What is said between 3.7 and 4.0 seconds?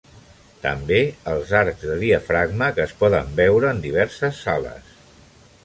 en